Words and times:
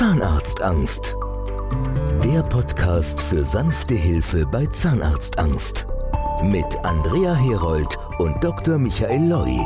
Zahnarztangst. 0.00 1.14
Der 2.24 2.40
Podcast 2.40 3.20
für 3.20 3.44
sanfte 3.44 3.92
Hilfe 3.92 4.46
bei 4.46 4.64
Zahnarztangst. 4.64 5.84
Mit 6.42 6.64
Andrea 6.84 7.34
Herold 7.34 7.94
und 8.18 8.42
Dr. 8.42 8.78
Michael 8.78 9.28
Loi. 9.28 9.58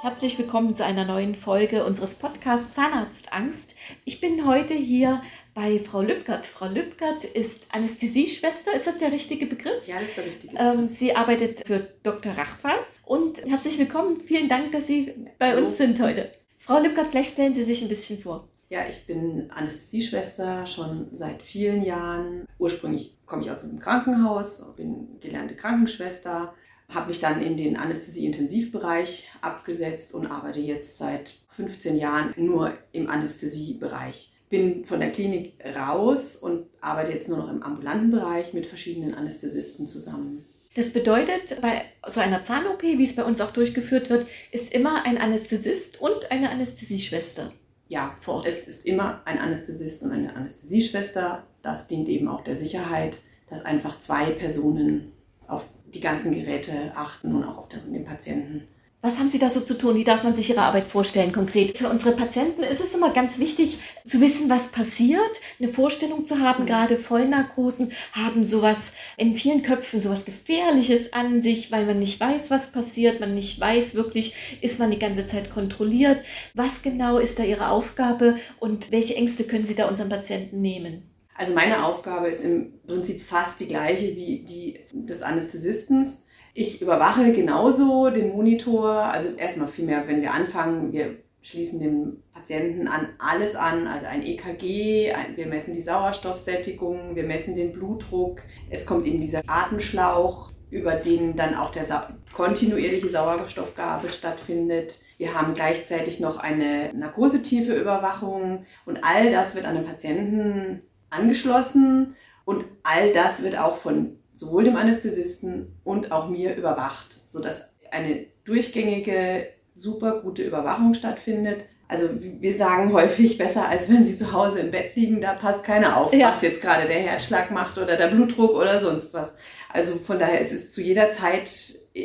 Herzlich 0.00 0.38
willkommen 0.38 0.74
zu 0.74 0.86
einer 0.86 1.04
neuen 1.04 1.34
Folge 1.34 1.84
unseres 1.84 2.14
Podcasts 2.14 2.72
Zahnarztangst. 2.72 3.74
Ich 4.06 4.22
bin 4.22 4.46
heute 4.46 4.72
hier 4.72 5.20
bei 5.52 5.78
Frau 5.78 6.00
Lübgert. 6.00 6.46
Frau 6.46 6.68
Lübgert 6.68 7.24
ist 7.24 7.66
Anästhesieschwester. 7.74 8.72
Ist 8.72 8.86
das 8.86 8.96
der 8.96 9.12
richtige 9.12 9.44
Begriff? 9.44 9.86
Ja, 9.86 10.00
das 10.00 10.08
ist 10.08 10.16
der 10.16 10.24
richtige. 10.24 10.56
Ähm, 10.56 10.88
sie 10.88 11.14
arbeitet 11.14 11.62
für 11.66 11.80
Dr. 12.02 12.32
Rachfall. 12.32 12.78
Und 13.04 13.44
herzlich 13.44 13.78
willkommen. 13.78 14.22
Vielen 14.22 14.48
Dank, 14.48 14.72
dass 14.72 14.86
Sie 14.86 15.12
bei 15.38 15.50
Hallo. 15.50 15.66
uns 15.66 15.76
sind 15.76 16.00
heute. 16.00 16.32
Frau 16.66 16.80
Lübgert, 16.80 17.06
vielleicht 17.06 17.34
stellen 17.34 17.54
Sie 17.54 17.62
sich 17.62 17.80
ein 17.82 17.88
bisschen 17.88 18.20
vor. 18.20 18.48
Ja, 18.70 18.88
ich 18.88 19.06
bin 19.06 19.52
Anästhesieschwester 19.52 20.66
schon 20.66 21.06
seit 21.12 21.40
vielen 21.40 21.84
Jahren. 21.84 22.44
Ursprünglich 22.58 23.16
komme 23.24 23.42
ich 23.42 23.52
aus 23.52 23.62
einem 23.62 23.78
Krankenhaus, 23.78 24.64
bin 24.74 25.20
gelernte 25.20 25.54
Krankenschwester, 25.54 26.52
habe 26.88 27.06
mich 27.06 27.20
dann 27.20 27.40
in 27.40 27.56
den 27.56 27.76
Anästhesie-Intensivbereich 27.76 29.28
abgesetzt 29.42 30.12
und 30.12 30.26
arbeite 30.26 30.58
jetzt 30.58 30.98
seit 30.98 31.34
15 31.50 31.98
Jahren 31.98 32.34
nur 32.36 32.72
im 32.90 33.08
Anästhesiebereich. 33.08 34.32
Bin 34.48 34.84
von 34.86 34.98
der 34.98 35.12
Klinik 35.12 35.62
raus 35.76 36.34
und 36.34 36.66
arbeite 36.80 37.12
jetzt 37.12 37.28
nur 37.28 37.38
noch 37.38 37.48
im 37.48 37.62
ambulanten 37.62 38.10
Bereich 38.10 38.54
mit 38.54 38.66
verschiedenen 38.66 39.14
Anästhesisten 39.14 39.86
zusammen. 39.86 40.44
Das 40.76 40.90
bedeutet, 40.90 41.58
bei 41.62 41.84
so 42.06 42.20
einer 42.20 42.44
Zahn-OP, 42.44 42.82
wie 42.82 43.04
es 43.04 43.16
bei 43.16 43.24
uns 43.24 43.40
auch 43.40 43.50
durchgeführt 43.50 44.10
wird, 44.10 44.26
ist 44.52 44.70
immer 44.70 45.06
ein 45.06 45.16
Anästhesist 45.16 46.02
und 46.02 46.30
eine 46.30 46.50
Anästhesieschwester. 46.50 47.50
Ja, 47.88 48.14
vor 48.20 48.36
Ort. 48.36 48.46
es 48.46 48.68
ist 48.68 48.84
immer 48.84 49.22
ein 49.24 49.38
Anästhesist 49.38 50.02
und 50.02 50.12
eine 50.12 50.36
Anästhesieschwester. 50.36 51.46
Das 51.62 51.86
dient 51.88 52.10
eben 52.10 52.28
auch 52.28 52.44
der 52.44 52.56
Sicherheit, 52.56 53.18
dass 53.48 53.64
einfach 53.64 53.98
zwei 54.00 54.26
Personen 54.26 55.12
auf 55.46 55.66
die 55.94 56.00
ganzen 56.00 56.34
Geräte 56.34 56.92
achten 56.94 57.34
und 57.34 57.44
auch 57.44 57.56
auf 57.56 57.68
den 57.70 58.04
Patienten. 58.04 58.68
Was 59.02 59.18
haben 59.18 59.30
Sie 59.30 59.38
da 59.38 59.50
so 59.50 59.60
zu 59.60 59.74
tun? 59.74 59.94
Wie 59.94 60.04
darf 60.04 60.24
man 60.24 60.34
sich 60.34 60.50
Ihre 60.50 60.62
Arbeit 60.62 60.84
vorstellen 60.84 61.30
konkret? 61.30 61.76
Für 61.78 61.88
unsere 61.88 62.12
Patienten 62.12 62.62
ist 62.62 62.80
es 62.80 62.94
immer 62.94 63.10
ganz 63.10 63.38
wichtig 63.38 63.78
zu 64.04 64.20
wissen, 64.20 64.48
was 64.48 64.68
passiert, 64.68 65.30
eine 65.60 65.68
Vorstellung 65.68 66.24
zu 66.24 66.40
haben. 66.40 66.64
Mhm. 66.64 66.66
Gerade 66.66 66.96
Vollnarkosen 66.96 67.92
haben 68.12 68.44
sowas 68.44 68.78
in 69.16 69.36
vielen 69.36 69.62
Köpfen, 69.62 70.00
sowas 70.00 70.24
Gefährliches 70.24 71.12
an 71.12 71.40
sich, 71.40 71.70
weil 71.70 71.86
man 71.86 72.00
nicht 72.00 72.18
weiß, 72.18 72.50
was 72.50 72.72
passiert, 72.72 73.20
man 73.20 73.34
nicht 73.34 73.60
weiß 73.60 73.94
wirklich, 73.94 74.34
ist 74.60 74.78
man 74.78 74.90
die 74.90 74.98
ganze 74.98 75.26
Zeit 75.26 75.50
kontrolliert. 75.50 76.24
Was 76.54 76.82
genau 76.82 77.18
ist 77.18 77.38
da 77.38 77.44
Ihre 77.44 77.68
Aufgabe 77.68 78.36
und 78.58 78.90
welche 78.90 79.14
Ängste 79.14 79.44
können 79.44 79.66
Sie 79.66 79.76
da 79.76 79.88
unseren 79.88 80.08
Patienten 80.08 80.62
nehmen? 80.62 81.10
Also 81.34 81.52
meine 81.54 81.84
Aufgabe 81.84 82.28
ist 82.28 82.44
im 82.44 82.80
Prinzip 82.86 83.20
fast 83.20 83.60
die 83.60 83.68
gleiche 83.68 84.16
wie 84.16 84.38
die 84.38 84.80
des 84.92 85.22
Anästhesistens. 85.22 86.25
Ich 86.58 86.80
überwache 86.80 87.34
genauso 87.34 88.08
den 88.08 88.30
Monitor. 88.30 88.90
Also 88.90 89.28
erstmal 89.36 89.68
vielmehr, 89.68 90.08
wenn 90.08 90.22
wir 90.22 90.32
anfangen, 90.32 90.90
wir 90.90 91.16
schließen 91.42 91.78
den 91.78 92.22
Patienten 92.32 92.88
an 92.88 93.10
alles 93.18 93.54
an, 93.54 93.86
also 93.86 94.06
ein 94.06 94.24
EKG, 94.24 95.12
ein, 95.12 95.36
wir 95.36 95.48
messen 95.48 95.74
die 95.74 95.82
Sauerstoffsättigung, 95.82 97.14
wir 97.14 97.24
messen 97.24 97.56
den 97.56 97.74
Blutdruck. 97.74 98.40
Es 98.70 98.86
kommt 98.86 99.04
eben 99.04 99.20
dieser 99.20 99.42
Atemschlauch, 99.46 100.50
über 100.70 100.92
den 100.92 101.36
dann 101.36 101.56
auch 101.56 101.72
der 101.72 101.84
Sa 101.84 102.16
kontinuierliche 102.32 103.10
Sauerstoffgabe 103.10 104.08
stattfindet. 104.08 104.98
Wir 105.18 105.34
haben 105.34 105.52
gleichzeitig 105.52 106.20
noch 106.20 106.38
eine 106.38 106.90
narkosetiefe 106.94 107.74
Überwachung 107.74 108.64
und 108.86 109.04
all 109.04 109.30
das 109.30 109.54
wird 109.54 109.66
an 109.66 109.74
den 109.74 109.84
Patienten 109.84 110.80
angeschlossen 111.10 112.16
und 112.46 112.64
all 112.82 113.12
das 113.12 113.42
wird 113.42 113.58
auch 113.58 113.76
von 113.76 114.16
sowohl 114.36 114.64
dem 114.64 114.76
Anästhesisten 114.76 115.74
und 115.82 116.12
auch 116.12 116.28
mir 116.28 116.54
überwacht, 116.54 117.16
sodass 117.28 117.70
eine 117.90 118.26
durchgängige, 118.44 119.48
super 119.74 120.20
gute 120.20 120.42
Überwachung 120.42 120.94
stattfindet. 120.94 121.64
Also 121.88 122.08
wir 122.20 122.54
sagen 122.54 122.92
häufig 122.92 123.38
besser, 123.38 123.68
als 123.68 123.88
wenn 123.88 124.04
sie 124.04 124.16
zu 124.16 124.32
Hause 124.32 124.60
im 124.60 124.70
Bett 124.70 124.94
liegen, 124.96 125.20
da 125.20 125.34
passt 125.34 125.64
keiner 125.64 125.96
auf, 125.96 126.12
ja. 126.12 126.30
was 126.32 126.42
jetzt 126.42 126.60
gerade 126.60 126.86
der 126.86 126.98
Herzschlag 126.98 127.50
macht 127.50 127.78
oder 127.78 127.96
der 127.96 128.08
Blutdruck 128.08 128.56
oder 128.56 128.78
sonst 128.78 129.14
was. 129.14 129.34
Also 129.72 129.94
von 129.96 130.18
daher 130.18 130.40
ist 130.40 130.52
es 130.52 130.70
zu 130.70 130.82
jeder 130.82 131.10
Zeit, 131.10 131.48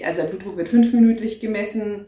also 0.04 0.22
der 0.22 0.30
Blutdruck 0.30 0.58
wird 0.58 0.70
fünfminütlich 0.70 1.40
gemessen, 1.40 2.06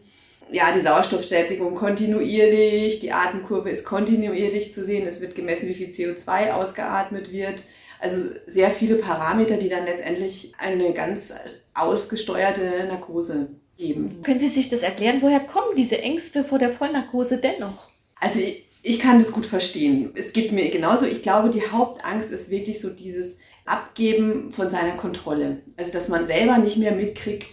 ja, 0.52 0.72
die 0.72 0.82
Sauerstoffsättigung 0.82 1.74
kontinuierlich, 1.74 3.00
die 3.00 3.12
Atemkurve 3.12 3.72
ist 3.72 3.86
kontinuierlich 3.86 4.72
zu 4.72 4.86
sehen, 4.86 5.08
es 5.08 5.20
wird 5.20 5.36
gemessen, 5.36 5.68
wie 5.68 5.74
viel 5.74 5.90
CO2 5.90 6.52
ausgeatmet 6.52 7.32
wird. 7.32 7.64
Also 8.04 8.32
sehr 8.48 8.70
viele 8.70 8.96
Parameter, 8.96 9.56
die 9.56 9.70
dann 9.70 9.86
letztendlich 9.86 10.52
eine 10.58 10.92
ganz 10.92 11.34
ausgesteuerte 11.74 12.86
Narkose 12.90 13.48
geben. 13.78 14.22
Können 14.24 14.40
Sie 14.40 14.50
sich 14.50 14.68
das 14.68 14.82
erklären? 14.82 15.22
Woher 15.22 15.40
kommen 15.40 15.78
diese 15.78 16.02
Ängste 16.02 16.44
vor 16.44 16.60
der 16.60 16.74
Vollnarkose 16.74 17.38
dennoch? 17.38 17.88
Also 18.20 18.42
ich, 18.42 18.66
ich 18.82 19.00
kann 19.00 19.20
das 19.20 19.32
gut 19.32 19.46
verstehen. 19.46 20.12
Es 20.16 20.34
geht 20.34 20.52
mir 20.52 20.70
genauso. 20.70 21.06
Ich 21.06 21.22
glaube, 21.22 21.50
die 21.50 21.66
Hauptangst 21.66 22.30
ist 22.30 22.50
wirklich 22.50 22.82
so 22.82 22.90
dieses 22.90 23.38
Abgeben 23.66 24.52
von 24.52 24.70
seiner 24.70 24.98
Kontrolle. 24.98 25.62
Also 25.78 25.94
dass 25.94 26.10
man 26.10 26.28
selber 26.28 26.58
nicht 26.58 26.76
mehr 26.76 26.92
mitkriegt, 26.92 27.48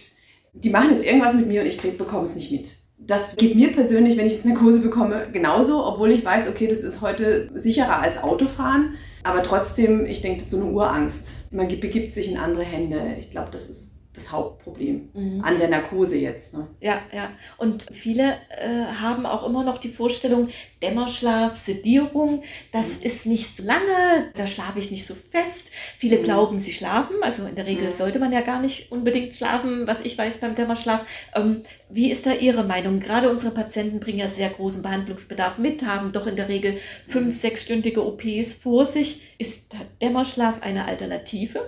die 0.51 0.69
machen 0.69 0.91
jetzt 0.91 1.05
irgendwas 1.05 1.33
mit 1.33 1.47
mir 1.47 1.61
und 1.61 1.67
ich 1.67 1.79
bekomme 1.79 2.25
es 2.25 2.35
nicht 2.35 2.51
mit. 2.51 2.67
Das 3.07 3.35
geht 3.35 3.55
mir 3.55 3.73
persönlich, 3.73 4.17
wenn 4.17 4.25
ich 4.25 4.33
jetzt 4.33 4.45
Narkose 4.45 4.79
bekomme, 4.79 5.27
genauso, 5.33 5.85
obwohl 5.85 6.11
ich 6.11 6.23
weiß, 6.23 6.47
okay, 6.47 6.67
das 6.67 6.81
ist 6.81 7.01
heute 7.01 7.49
sicherer 7.53 7.99
als 7.99 8.21
Autofahren. 8.21 8.95
Aber 9.23 9.43
trotzdem, 9.43 10.05
ich 10.05 10.21
denke, 10.21 10.37
das 10.37 10.45
ist 10.45 10.51
so 10.51 10.57
eine 10.57 10.71
Urangst. 10.71 11.27
Man 11.51 11.67
begibt 11.67 12.13
sich 12.13 12.29
in 12.29 12.37
andere 12.37 12.63
Hände. 12.63 13.15
Ich 13.19 13.31
glaube, 13.31 13.49
das 13.51 13.69
ist 13.69 13.90
das 14.13 14.31
Hauptproblem 14.31 15.09
mhm. 15.13 15.41
an 15.43 15.57
der 15.57 15.69
Narkose 15.69 16.17
jetzt. 16.17 16.53
Ne? 16.53 16.67
Ja, 16.81 17.01
ja. 17.13 17.31
Und 17.57 17.85
viele 17.93 18.37
äh, 18.49 18.85
haben 18.99 19.25
auch 19.25 19.47
immer 19.47 19.63
noch 19.63 19.77
die 19.77 19.89
Vorstellung, 19.89 20.49
Dämmerschlaf, 20.81 21.57
Sedierung, 21.57 22.43
das 22.73 22.99
mhm. 22.99 23.03
ist 23.03 23.25
nicht 23.25 23.55
so 23.55 23.63
lange, 23.63 24.31
da 24.35 24.47
schlafe 24.47 24.79
ich 24.79 24.91
nicht 24.91 25.05
so 25.05 25.15
fest. 25.15 25.71
Viele 25.97 26.19
mhm. 26.19 26.23
glauben, 26.23 26.59
sie 26.59 26.73
schlafen, 26.73 27.15
also 27.21 27.45
in 27.45 27.55
der 27.55 27.65
Regel 27.65 27.89
mhm. 27.89 27.93
sollte 27.93 28.19
man 28.19 28.33
ja 28.33 28.41
gar 28.41 28.61
nicht 28.61 28.91
unbedingt 28.91 29.33
schlafen, 29.33 29.87
was 29.87 30.01
ich 30.01 30.17
weiß 30.17 30.39
beim 30.39 30.55
Dämmerschlaf. 30.55 31.05
Ähm, 31.33 31.63
wie 31.89 32.11
ist 32.11 32.25
da 32.25 32.33
Ihre 32.33 32.63
Meinung? 32.63 32.99
Gerade 32.99 33.29
unsere 33.29 33.53
Patienten 33.53 33.99
bringen 33.99 34.19
ja 34.19 34.27
sehr 34.27 34.49
großen 34.49 34.81
Behandlungsbedarf 34.81 35.57
mit, 35.57 35.85
haben 35.85 36.11
doch 36.11 36.27
in 36.27 36.35
der 36.35 36.49
Regel 36.49 36.77
fünf, 37.07 37.27
mhm. 37.27 37.35
sechsstündige 37.35 38.05
OPs 38.05 38.55
vor 38.55 38.85
sich. 38.85 39.21
Ist 39.37 39.73
Dämmerschlaf 40.01 40.61
eine 40.61 40.85
Alternative? 40.85 41.61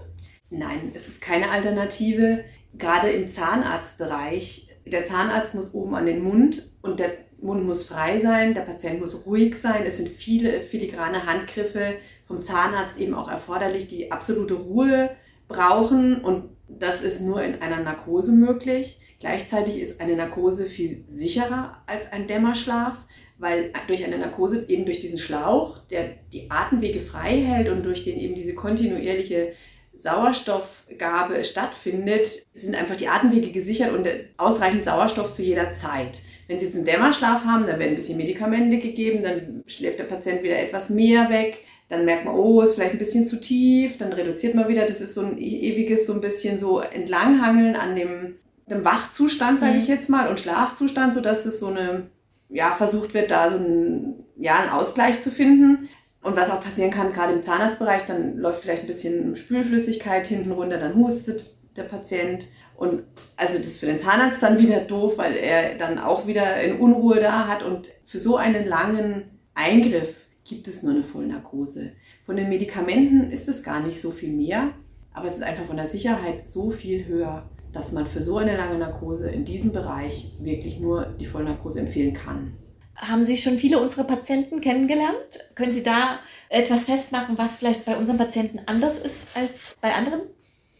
Nein, 0.55 0.91
es 0.93 1.07
ist 1.07 1.19
keine 1.19 1.49
Alternative. 1.49 2.43
Gerade 2.77 3.09
im 3.09 3.27
Zahnarztbereich, 3.27 4.69
der 4.85 5.03
Zahnarzt 5.03 5.55
muss 5.55 5.73
oben 5.73 5.95
an 5.95 6.05
den 6.05 6.23
Mund 6.23 6.71
und 6.83 6.99
der 6.99 7.17
Mund 7.41 7.65
muss 7.65 7.85
frei 7.85 8.19
sein, 8.19 8.53
der 8.53 8.61
Patient 8.61 9.01
muss 9.01 9.25
ruhig 9.25 9.55
sein. 9.55 9.83
Es 9.85 9.97
sind 9.97 10.09
viele 10.09 10.61
filigrane 10.61 11.25
Handgriffe 11.25 11.95
vom 12.27 12.43
Zahnarzt 12.43 12.99
eben 12.99 13.15
auch 13.15 13.29
erforderlich, 13.29 13.87
die 13.87 14.11
absolute 14.11 14.53
Ruhe 14.53 15.09
brauchen 15.47 16.21
und 16.21 16.49
das 16.67 17.01
ist 17.01 17.21
nur 17.21 17.41
in 17.41 17.61
einer 17.61 17.81
Narkose 17.81 18.31
möglich. 18.31 18.99
Gleichzeitig 19.19 19.79
ist 19.79 20.01
eine 20.01 20.15
Narkose 20.15 20.67
viel 20.67 21.03
sicherer 21.07 21.81
als 21.87 22.11
ein 22.11 22.27
Dämmerschlaf, 22.27 22.97
weil 23.39 23.73
durch 23.87 24.05
eine 24.05 24.19
Narkose 24.19 24.69
eben 24.69 24.85
durch 24.85 24.99
diesen 24.99 25.17
Schlauch, 25.17 25.79
der 25.87 26.11
die 26.31 26.51
Atemwege 26.51 26.99
frei 26.99 27.41
hält 27.41 27.69
und 27.69 27.83
durch 27.83 28.03
den 28.03 28.19
eben 28.19 28.35
diese 28.35 28.53
kontinuierliche 28.53 29.53
Sauerstoffgabe 29.93 31.43
stattfindet, 31.43 32.45
sind 32.53 32.75
einfach 32.75 32.95
die 32.95 33.07
Atemwege 33.07 33.51
gesichert 33.51 33.93
und 33.93 34.07
ausreichend 34.37 34.85
Sauerstoff 34.85 35.33
zu 35.33 35.41
jeder 35.41 35.71
Zeit. 35.71 36.19
Wenn 36.47 36.59
Sie 36.59 36.65
jetzt 36.65 36.75
einen 36.75 36.85
Dämmerschlaf 36.85 37.45
haben, 37.45 37.65
dann 37.67 37.79
werden 37.79 37.91
ein 37.91 37.95
bisschen 37.95 38.17
Medikamente 38.17 38.79
gegeben, 38.79 39.23
dann 39.23 39.63
schläft 39.65 39.99
der 39.99 40.05
Patient 40.05 40.43
wieder 40.43 40.59
etwas 40.59 40.89
mehr 40.89 41.29
weg, 41.29 41.59
dann 41.89 42.05
merkt 42.05 42.25
man, 42.25 42.35
oh, 42.35 42.61
ist 42.61 42.75
vielleicht 42.75 42.93
ein 42.93 42.99
bisschen 42.99 43.27
zu 43.27 43.39
tief, 43.39 43.97
dann 43.97 44.13
reduziert 44.13 44.55
man 44.55 44.67
wieder. 44.67 44.85
Das 44.85 44.99
ist 44.99 45.13
so 45.13 45.21
ein 45.21 45.37
ewiges, 45.37 46.07
so 46.07 46.13
ein 46.13 46.21
bisschen 46.21 46.59
so 46.59 46.79
entlanghangeln 46.79 47.75
an 47.75 47.95
dem, 47.95 48.35
dem 48.67 48.83
Wachzustand, 48.83 49.59
sage 49.59 49.77
ich 49.77 49.87
mhm. 49.87 49.93
jetzt 49.93 50.09
mal, 50.09 50.27
und 50.27 50.39
Schlafzustand, 50.39 51.13
sodass 51.13 51.45
es 51.45 51.59
so 51.59 51.67
eine, 51.67 52.07
ja, 52.49 52.71
versucht 52.71 53.13
wird, 53.13 53.31
da 53.31 53.49
so 53.49 53.57
ein, 53.57 54.25
ja, 54.37 54.59
einen 54.59 54.71
Ausgleich 54.71 55.21
zu 55.21 55.31
finden. 55.31 55.89
Und 56.23 56.37
was 56.37 56.49
auch 56.49 56.63
passieren 56.63 56.89
kann, 56.89 57.11
gerade 57.11 57.33
im 57.33 57.43
Zahnarztbereich, 57.43 58.05
dann 58.05 58.37
läuft 58.37 58.61
vielleicht 58.61 58.83
ein 58.83 58.87
bisschen 58.87 59.35
Spülflüssigkeit 59.35 60.25
hinten 60.25 60.53
runter, 60.53 60.77
dann 60.77 60.95
hustet 60.95 61.43
der 61.75 61.83
Patient. 61.83 62.47
Und 62.77 63.03
also 63.35 63.57
das 63.57 63.67
ist 63.67 63.79
für 63.79 63.85
den 63.87 63.99
Zahnarzt 63.99 64.41
dann 64.41 64.57
wieder 64.57 64.79
doof, 64.79 65.17
weil 65.17 65.35
er 65.35 65.77
dann 65.77 65.99
auch 65.99 66.25
wieder 66.25 66.61
in 66.61 66.79
Unruhe 66.79 67.19
da 67.19 67.47
hat. 67.47 67.61
Und 67.61 67.89
für 68.05 68.19
so 68.19 68.37
einen 68.37 68.65
langen 68.65 69.25
Eingriff 69.53 70.27
gibt 70.45 70.67
es 70.67 70.81
nur 70.81 70.93
eine 70.93 71.03
Vollnarkose. 71.03 71.91
Von 72.25 72.37
den 72.37 72.49
Medikamenten 72.49 73.29
ist 73.31 73.49
es 73.49 73.61
gar 73.61 73.81
nicht 73.81 74.01
so 74.01 74.11
viel 74.11 74.31
mehr, 74.31 74.71
aber 75.13 75.27
es 75.27 75.35
ist 75.35 75.43
einfach 75.43 75.65
von 75.65 75.77
der 75.77 75.85
Sicherheit 75.85 76.47
so 76.47 76.71
viel 76.71 77.05
höher, 77.05 77.49
dass 77.73 77.91
man 77.91 78.07
für 78.07 78.21
so 78.21 78.37
eine 78.37 78.55
lange 78.55 78.77
Narkose 78.77 79.29
in 79.29 79.45
diesem 79.45 79.73
Bereich 79.73 80.35
wirklich 80.39 80.79
nur 80.79 81.05
die 81.19 81.25
Vollnarkose 81.25 81.81
empfehlen 81.81 82.13
kann. 82.13 82.53
Haben 82.95 83.25
Sie 83.25 83.37
schon 83.37 83.57
viele 83.57 83.79
unserer 83.79 84.03
Patienten 84.03 84.61
kennengelernt. 84.61 85.39
Können 85.55 85.73
Sie 85.73 85.83
da 85.83 86.19
etwas 86.49 86.85
festmachen, 86.85 87.37
was 87.37 87.57
vielleicht 87.57 87.85
bei 87.85 87.97
unseren 87.97 88.17
Patienten 88.17 88.59
anders 88.65 88.99
ist 88.99 89.27
als 89.33 89.75
bei 89.81 89.93
anderen? 89.93 90.21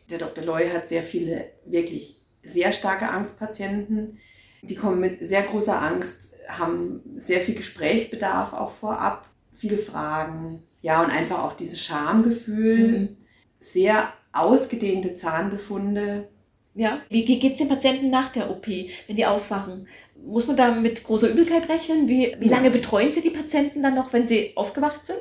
Der 0.09 0.19
Dr. 0.19 0.43
Loy 0.43 0.69
hat 0.69 0.87
sehr 0.87 1.03
viele 1.03 1.51
wirklich 1.65 2.17
sehr 2.43 2.71
starke 2.71 3.07
Angstpatienten. 3.07 4.19
Die 4.61 4.75
kommen 4.75 4.99
mit 4.99 5.19
sehr 5.19 5.43
großer 5.43 5.81
Angst, 5.81 6.19
haben 6.47 7.01
sehr 7.15 7.41
viel 7.41 7.55
Gesprächsbedarf 7.55 8.53
auch 8.53 8.71
vorab, 8.71 9.27
viele 9.51 9.77
Fragen. 9.77 10.63
Ja, 10.81 11.01
und 11.03 11.11
einfach 11.11 11.39
auch 11.39 11.53
dieses 11.53 11.79
Schamgefühl, 11.79 12.87
mhm. 12.87 13.17
sehr 13.59 14.11
ausgedehnte 14.33 15.15
Zahnbefunde. 15.15 16.27
Ja, 16.75 17.01
wie 17.09 17.23
geht 17.23 17.53
es 17.53 17.59
den 17.59 17.69
Patienten 17.69 18.09
nach 18.09 18.29
der 18.29 18.49
OP, 18.49 18.67
wenn 18.67 19.15
die 19.15 19.25
aufwachen? 19.25 19.87
Muss 20.25 20.47
man 20.47 20.55
da 20.55 20.71
mit 20.71 21.03
großer 21.03 21.29
Übelkeit 21.29 21.67
rechnen? 21.69 22.07
Wie, 22.07 22.35
wie 22.39 22.47
lange 22.47 22.71
betreuen 22.71 23.13
Sie 23.13 23.21
die 23.21 23.29
Patienten 23.29 23.83
dann 23.83 23.95
noch, 23.95 24.13
wenn 24.13 24.25
sie 24.25 24.53
aufgewacht 24.55 25.05
sind? 25.05 25.19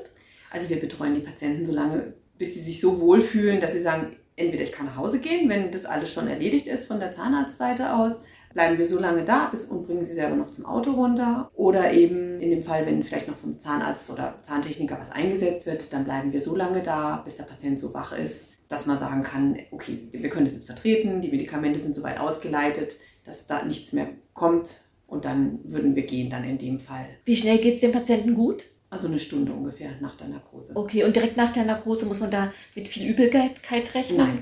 Also 0.50 0.69
wir 0.69 0.78
betreuen 0.78 1.14
die 1.14 1.20
Patienten 1.20 1.64
so 1.64 1.72
lange, 1.72 2.12
bis 2.38 2.54
sie 2.54 2.60
sich 2.60 2.81
so 2.81 3.00
wohlfühlen, 3.00 3.60
dass 3.60 3.72
sie 3.72 3.81
sagen, 3.81 4.16
entweder 4.37 4.62
ich 4.62 4.72
kann 4.72 4.87
nach 4.87 4.96
Hause 4.96 5.19
gehen, 5.19 5.49
wenn 5.49 5.70
das 5.70 5.87
alles 5.87 6.12
schon 6.12 6.28
erledigt 6.28 6.66
ist 6.66 6.87
von 6.87 7.00
der 7.00 7.10
Zahnarztseite 7.10 7.94
aus, 7.94 8.22
bleiben 8.52 8.78
wir 8.78 8.87
so 8.87 8.99
lange 8.99 9.25
da 9.25 9.49
bis 9.49 9.64
und 9.64 9.87
bringen 9.87 10.04
sie 10.04 10.14
selber 10.14 10.37
noch 10.37 10.50
zum 10.50 10.66
Auto 10.66 10.93
runter. 10.93 11.50
Oder 11.55 11.93
eben 11.93 12.38
in 12.40 12.50
dem 12.50 12.62
Fall, 12.62 12.84
wenn 12.84 13.02
vielleicht 13.02 13.28
noch 13.28 13.37
vom 13.37 13.58
Zahnarzt 13.58 14.10
oder 14.10 14.40
Zahntechniker 14.43 14.98
was 15.00 15.10
eingesetzt 15.10 15.66
wird, 15.66 15.93
dann 15.93 16.05
bleiben 16.05 16.32
wir 16.32 16.40
so 16.40 16.55
lange 16.55 16.82
da, 16.82 17.22
bis 17.25 17.37
der 17.38 17.44
Patient 17.44 17.81
so 17.81 17.94
wach 17.94 18.12
ist, 18.12 18.52
dass 18.69 18.87
man 18.87 18.98
sagen 18.98 19.22
kann, 19.22 19.58
okay, 19.70 20.08
wir 20.10 20.28
können 20.28 20.44
das 20.44 20.55
jetzt 20.55 20.66
vertreten, 20.66 21.22
die 21.22 21.31
Medikamente 21.31 21.81
sind 21.81 21.94
soweit 21.94 22.20
ausgeleitet, 22.20 22.96
dass 23.25 23.46
da 23.46 23.64
nichts 23.64 23.93
mehr 23.93 24.08
kommt 24.34 24.81
und 25.12 25.26
dann 25.26 25.60
würden 25.64 25.94
wir 25.94 26.04
gehen 26.04 26.30
dann 26.30 26.42
in 26.42 26.56
dem 26.56 26.80
Fall. 26.80 27.04
Wie 27.26 27.36
schnell 27.36 27.58
geht 27.58 27.74
es 27.74 27.80
dem 27.82 27.92
Patienten 27.92 28.34
gut? 28.34 28.64
Also 28.88 29.08
eine 29.08 29.18
Stunde 29.18 29.52
ungefähr 29.52 29.90
nach 30.00 30.16
der 30.16 30.28
Narkose. 30.28 30.74
Okay, 30.74 31.04
und 31.04 31.14
direkt 31.14 31.36
nach 31.36 31.50
der 31.50 31.64
Narkose 31.64 32.06
muss 32.06 32.20
man 32.20 32.30
da 32.30 32.52
mit 32.74 32.88
viel 32.88 33.10
Übelkeit 33.10 33.60
rechnen? 33.94 34.16
Nein. 34.16 34.38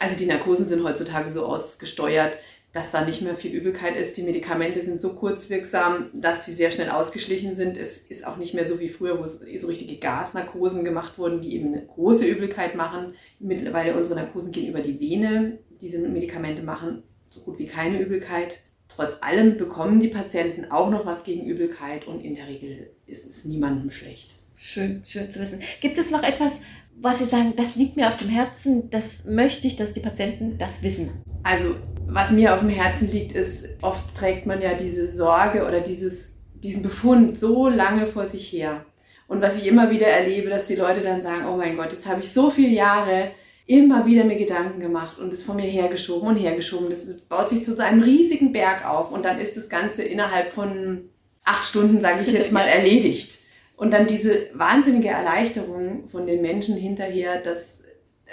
Also 0.00 0.18
die 0.18 0.24
Narkosen 0.24 0.66
sind 0.66 0.82
heutzutage 0.82 1.28
so 1.28 1.44
ausgesteuert, 1.44 2.38
dass 2.72 2.90
da 2.90 3.04
nicht 3.04 3.20
mehr 3.20 3.36
viel 3.36 3.52
Übelkeit 3.52 3.96
ist. 3.96 4.16
Die 4.16 4.22
Medikamente 4.22 4.80
sind 4.80 5.00
so 5.00 5.14
kurzwirksam, 5.14 6.06
dass 6.14 6.46
sie 6.46 6.52
sehr 6.52 6.70
schnell 6.70 6.88
ausgeschlichen 6.88 7.54
sind. 7.54 7.76
Es 7.76 7.98
ist 7.98 8.26
auch 8.26 8.38
nicht 8.38 8.54
mehr 8.54 8.66
so 8.66 8.80
wie 8.80 8.88
früher, 8.88 9.22
wo 9.22 9.26
so 9.26 9.66
richtige 9.66 9.96
Gasnarkosen 9.96 10.84
gemacht 10.84 11.18
wurden, 11.18 11.42
die 11.42 11.54
eben 11.54 11.68
eine 11.68 11.84
große 11.84 12.26
Übelkeit 12.26 12.74
machen. 12.74 13.14
Mittlerweile 13.40 13.94
unsere 13.94 14.18
Narkosen 14.18 14.52
gehen 14.52 14.68
über 14.68 14.80
die 14.80 14.98
Vene. 14.98 15.58
Diese 15.82 15.98
Medikamente 15.98 16.62
machen 16.62 17.02
so 17.28 17.40
gut 17.40 17.58
wie 17.58 17.66
keine 17.66 18.00
Übelkeit. 18.00 18.60
Trotz 18.94 19.18
allem 19.22 19.56
bekommen 19.56 19.98
die 19.98 20.08
Patienten 20.08 20.70
auch 20.70 20.88
noch 20.90 21.04
was 21.04 21.24
gegen 21.24 21.46
Übelkeit 21.46 22.06
und 22.06 22.24
in 22.24 22.36
der 22.36 22.46
Regel 22.46 22.90
ist 23.06 23.28
es 23.28 23.44
niemandem 23.44 23.90
schlecht. 23.90 24.34
Schön, 24.56 25.02
schön 25.04 25.30
zu 25.30 25.40
wissen. 25.40 25.60
Gibt 25.80 25.98
es 25.98 26.10
noch 26.10 26.22
etwas, 26.22 26.60
was 27.00 27.18
Sie 27.18 27.24
sagen, 27.24 27.54
das 27.56 27.74
liegt 27.74 27.96
mir 27.96 28.08
auf 28.08 28.16
dem 28.16 28.28
Herzen, 28.28 28.88
das 28.90 29.24
möchte 29.24 29.66
ich, 29.66 29.76
dass 29.76 29.92
die 29.92 30.00
Patienten 30.00 30.58
das 30.58 30.82
wissen? 30.82 31.10
Also, 31.42 31.74
was 32.06 32.30
mir 32.30 32.54
auf 32.54 32.60
dem 32.60 32.68
Herzen 32.68 33.10
liegt, 33.10 33.32
ist, 33.32 33.66
oft 33.82 34.14
trägt 34.14 34.46
man 34.46 34.62
ja 34.62 34.74
diese 34.74 35.08
Sorge 35.08 35.66
oder 35.66 35.80
dieses, 35.80 36.36
diesen 36.54 36.82
Befund 36.82 37.38
so 37.38 37.68
lange 37.68 38.06
vor 38.06 38.26
sich 38.26 38.52
her. 38.52 38.84
Und 39.26 39.40
was 39.40 39.58
ich 39.58 39.66
immer 39.66 39.90
wieder 39.90 40.06
erlebe, 40.06 40.50
dass 40.50 40.66
die 40.66 40.76
Leute 40.76 41.00
dann 41.00 41.20
sagen, 41.20 41.46
oh 41.46 41.56
mein 41.56 41.76
Gott, 41.76 41.92
jetzt 41.92 42.06
habe 42.06 42.20
ich 42.20 42.32
so 42.32 42.50
viele 42.50 42.68
Jahre 42.68 43.32
immer 43.66 44.06
wieder 44.06 44.24
mir 44.24 44.36
Gedanken 44.36 44.80
gemacht 44.80 45.18
und 45.18 45.32
es 45.32 45.42
von 45.42 45.56
mir 45.56 45.62
hergeschoben 45.62 46.28
und 46.28 46.36
hergeschoben. 46.36 46.90
Das 46.90 47.06
baut 47.22 47.48
sich 47.48 47.64
zu 47.64 47.78
einem 47.78 48.02
riesigen 48.02 48.52
Berg 48.52 48.86
auf 48.86 49.10
und 49.10 49.24
dann 49.24 49.38
ist 49.38 49.56
das 49.56 49.68
Ganze 49.68 50.02
innerhalb 50.02 50.52
von 50.52 51.08
acht 51.44 51.64
Stunden, 51.64 52.00
sage 52.00 52.24
ich 52.26 52.32
jetzt 52.32 52.52
mal, 52.52 52.66
erledigt. 52.66 53.38
Und 53.76 53.92
dann 53.92 54.06
diese 54.06 54.48
wahnsinnige 54.52 55.08
Erleichterung 55.08 56.08
von 56.08 56.26
den 56.26 56.42
Menschen 56.42 56.76
hinterher, 56.76 57.40
dass, 57.40 57.82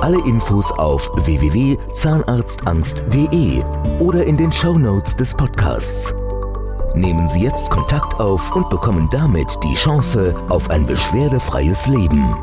Alle 0.00 0.24
Infos 0.24 0.70
auf 0.72 1.08
www.zahnarztangst.de 1.26 3.64
oder 3.98 4.24
in 4.24 4.36
den 4.36 4.52
Show 4.52 4.78
Notes 4.78 5.16
des 5.16 5.34
Podcasts. 5.34 6.14
Nehmen 6.94 7.28
Sie 7.28 7.40
jetzt 7.40 7.70
Kontakt 7.70 8.18
auf 8.18 8.54
und 8.54 8.68
bekommen 8.70 9.08
damit 9.10 9.58
die 9.62 9.74
Chance 9.74 10.34
auf 10.48 10.70
ein 10.70 10.84
beschwerdefreies 10.84 11.86
Leben. 11.86 12.34